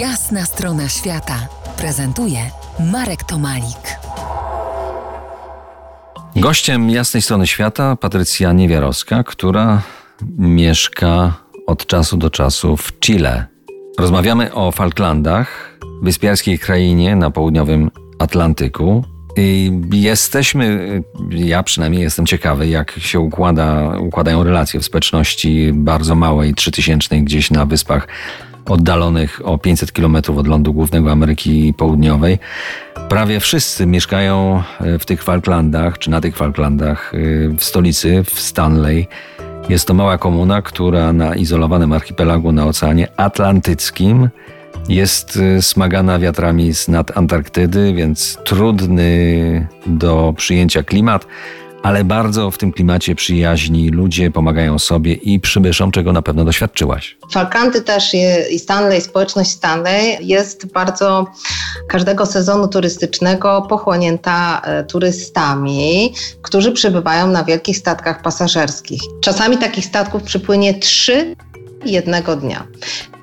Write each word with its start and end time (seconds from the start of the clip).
Jasna 0.00 0.44
strona 0.44 0.88
świata 0.88 1.48
prezentuje 1.78 2.38
Marek 2.92 3.24
Tomalik. 3.24 3.98
Gościem 6.36 6.90
jasnej 6.90 7.22
strony 7.22 7.46
świata 7.46 7.96
Patrycja 7.96 8.52
Niewiarowska, 8.52 9.24
która 9.24 9.82
mieszka 10.38 11.34
od 11.66 11.86
czasu 11.86 12.16
do 12.16 12.30
czasu 12.30 12.76
w 12.76 12.98
Chile. 13.00 13.46
Rozmawiamy 13.98 14.54
o 14.54 14.72
Falklandach, 14.72 15.78
wyspiarskiej 16.02 16.58
krainie 16.58 17.16
na 17.16 17.30
południowym 17.30 17.90
Atlantyku. 18.18 19.04
I 19.36 19.72
jesteśmy, 19.92 21.02
ja 21.30 21.62
przynajmniej 21.62 22.02
jestem 22.02 22.26
ciekawy, 22.26 22.68
jak 22.68 22.92
się 22.98 23.20
układa, 23.20 23.98
układają 23.98 24.44
relacje 24.44 24.80
w 24.80 24.84
społeczności 24.84 25.70
bardzo 25.74 26.14
małej, 26.14 26.54
trzytysięcznej, 26.54 27.22
gdzieś 27.22 27.50
na 27.50 27.66
wyspach 27.66 28.08
oddalonych 28.68 29.40
o 29.44 29.58
500 29.58 29.92
km 29.92 30.16
od 30.36 30.46
lądu 30.46 30.72
głównego 30.72 31.12
Ameryki 31.12 31.74
Południowej. 31.74 32.38
Prawie 33.08 33.40
wszyscy 33.40 33.86
mieszkają 33.86 34.62
w 34.98 35.04
tych 35.04 35.22
Falklandach, 35.22 35.98
czy 35.98 36.10
na 36.10 36.20
tych 36.20 36.36
Falklandach, 36.36 37.12
w 37.58 37.64
stolicy, 37.64 38.22
w 38.24 38.40
Stanley. 38.40 39.08
Jest 39.68 39.88
to 39.88 39.94
mała 39.94 40.18
komuna, 40.18 40.62
która 40.62 41.12
na 41.12 41.34
izolowanym 41.34 41.92
archipelagu 41.92 42.52
na 42.52 42.66
Oceanie 42.66 43.08
Atlantyckim 43.16 44.28
jest 44.88 45.36
y, 45.36 45.62
smagana 45.62 46.18
wiatrami 46.18 46.74
z 46.74 46.88
nad 46.88 47.18
Antarktydy, 47.18 47.92
więc 47.92 48.38
trudny 48.44 49.68
do 49.86 50.34
przyjęcia 50.36 50.82
klimat, 50.82 51.26
ale 51.86 52.04
bardzo 52.04 52.50
w 52.50 52.58
tym 52.58 52.72
klimacie 52.72 53.14
przyjaźni 53.14 53.88
ludzie 53.88 54.30
pomagają 54.30 54.78
sobie 54.78 55.12
i 55.12 55.40
przybyszom, 55.40 55.90
czego 55.90 56.12
na 56.12 56.22
pewno 56.22 56.44
doświadczyłaś. 56.44 57.16
Falklandy 57.32 57.82
też 57.82 58.14
i 58.50 58.58
Stanley, 58.58 59.00
społeczność 59.00 59.50
Stanley 59.50 60.26
jest 60.26 60.72
bardzo 60.72 61.26
każdego 61.88 62.26
sezonu 62.26 62.68
turystycznego 62.68 63.66
pochłonięta 63.68 64.62
e, 64.64 64.84
turystami, 64.84 66.14
którzy 66.42 66.72
przybywają 66.72 67.26
na 67.26 67.44
wielkich 67.44 67.76
statkach 67.76 68.22
pasażerskich. 68.22 69.00
Czasami 69.20 69.58
takich 69.58 69.84
statków 69.84 70.22
przypłynie 70.22 70.74
trzy 70.74 71.36
jednego 71.92 72.36
dnia. 72.36 72.66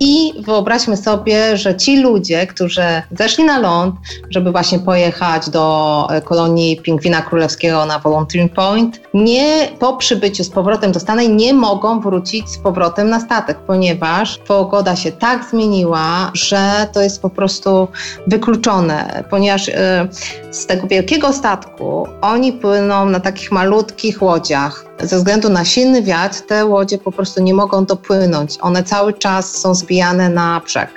I 0.00 0.32
wyobraźmy 0.44 0.96
sobie, 0.96 1.56
że 1.56 1.76
ci 1.76 2.00
ludzie, 2.00 2.46
którzy 2.46 2.82
zeszli 3.18 3.44
na 3.44 3.58
ląd, 3.58 3.94
żeby 4.30 4.52
właśnie 4.52 4.78
pojechać 4.78 5.50
do 5.50 6.06
e, 6.10 6.20
kolonii 6.20 6.76
pingwina 6.76 7.22
królewskiego 7.22 7.86
na 7.86 7.98
Volunteering 7.98 8.52
Point, 8.52 9.00
nie 9.14 9.68
po 9.78 9.96
przybyciu 9.96 10.44
z 10.44 10.50
powrotem 10.50 10.92
do 10.92 11.00
Stanley 11.00 11.28
nie 11.28 11.54
mogą 11.54 12.00
wrócić 12.00 12.48
z 12.48 12.58
powrotem 12.58 13.10
na 13.10 13.20
statek, 13.20 13.58
ponieważ 13.58 14.38
pogoda 14.38 14.96
się 14.96 15.12
tak 15.12 15.44
zmieniła, 15.50 16.30
że 16.34 16.86
to 16.92 17.00
jest 17.00 17.22
po 17.22 17.30
prostu 17.30 17.88
wykluczone, 18.26 19.24
ponieważ 19.30 19.68
e, 19.68 20.08
z 20.50 20.66
tego 20.66 20.86
wielkiego 20.86 21.32
statku 21.32 22.08
oni 22.20 22.52
płyną 22.52 23.04
na 23.04 23.20
takich 23.20 23.52
malutkich 23.52 24.22
łodziach. 24.22 24.91
Ze 25.00 25.16
względu 25.16 25.48
na 25.48 25.64
silny 25.64 26.02
wiatr 26.02 26.40
te 26.40 26.66
łodzie 26.66 26.98
po 26.98 27.12
prostu 27.12 27.42
nie 27.42 27.54
mogą 27.54 27.84
dopłynąć. 27.84 28.58
One 28.60 28.82
cały 28.82 29.12
czas 29.12 29.56
są 29.56 29.74
wbijane 29.74 30.28
na 30.28 30.60
brzeg. 30.64 30.90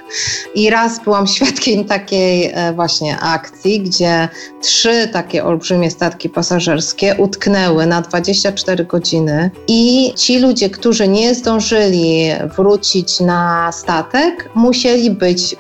I 0.55 0.69
raz 0.69 1.03
byłam 1.03 1.27
świadkiem 1.35 1.85
takiej 1.85 2.51
e, 2.53 2.73
właśnie 2.73 3.19
akcji, 3.19 3.81
gdzie 3.81 4.29
trzy 4.61 5.07
takie 5.13 5.45
olbrzymie 5.45 5.91
statki 5.91 6.29
pasażerskie 6.29 7.15
utknęły 7.17 7.85
na 7.85 8.01
24 8.01 8.85
godziny 8.85 9.51
i 9.67 10.13
ci 10.15 10.39
ludzie, 10.39 10.69
którzy 10.69 11.07
nie 11.07 11.35
zdążyli 11.35 12.29
wrócić 12.55 13.19
na 13.19 13.71
statek, 13.71 14.49
musieli 14.55 15.11
być 15.11 15.55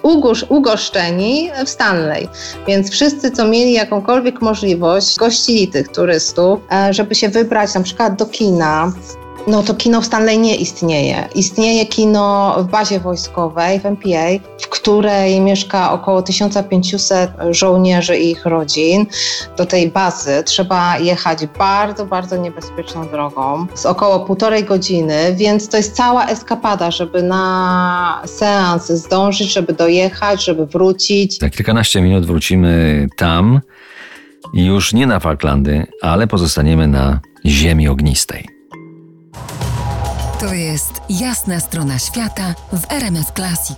ugoszczeni 0.49 1.51
w 1.65 1.69
Stanley. 1.69 2.27
Więc 2.67 2.91
wszyscy, 2.91 3.31
co 3.31 3.47
mieli 3.47 3.73
jakąkolwiek 3.73 4.41
możliwość, 4.41 5.17
gościli 5.17 5.67
tych 5.67 5.87
turystów, 5.87 6.59
e, 6.71 6.93
żeby 6.93 7.15
się 7.15 7.29
wybrać 7.29 7.73
na 7.73 7.81
przykład 7.81 8.15
do 8.15 8.25
kina, 8.37 8.91
no 9.47 9.63
to 9.63 9.73
kino 9.73 10.01
w 10.01 10.05
Stanley 10.05 10.39
nie 10.39 10.55
istnieje. 10.55 11.29
Istnieje 11.35 11.85
kino 11.85 12.55
w 12.59 12.71
bazie 12.71 12.99
wojskowej, 12.99 13.79
w 13.79 13.85
MPA, 13.85 14.27
w 14.61 14.67
której 14.69 15.41
mieszka 15.41 15.91
około 15.91 16.21
1500 16.21 17.31
żołnierzy 17.49 18.17
i 18.17 18.31
ich 18.31 18.45
rodzin. 18.45 19.05
Do 19.57 19.65
tej 19.65 19.91
bazy 19.91 20.43
trzeba 20.45 20.97
jechać 20.97 21.47
bardzo, 21.57 22.05
bardzo 22.05 22.37
niebezpieczną 22.37 23.07
drogą, 23.07 23.65
z 23.73 23.85
około 23.85 24.19
półtorej 24.19 24.63
godziny, 24.63 25.35
więc 25.35 25.69
to 25.69 25.77
jest 25.77 25.95
cała 25.95 26.25
eskapada, 26.25 26.91
żeby 26.91 27.23
na 27.23 28.21
seans 28.25 28.87
zdążyć, 28.87 29.53
żeby 29.53 29.73
dojechać, 29.73 30.45
żeby 30.45 30.65
wrócić. 30.65 31.39
Za 31.39 31.49
kilkanaście 31.49 32.01
minut 32.01 32.25
wrócimy 32.25 33.07
tam, 33.17 33.61
już 34.53 34.93
nie 34.93 35.07
na 35.07 35.19
Falklandy, 35.19 35.87
ale 36.01 36.27
pozostaniemy 36.27 36.87
na 36.87 37.19
ziemi 37.45 37.87
ognistej. 37.87 38.47
To 40.39 40.53
jest 40.53 41.01
jasna 41.09 41.59
strona 41.59 41.99
świata 41.99 42.55
w 42.73 42.91
RMS 42.91 43.31
Classic. 43.35 43.77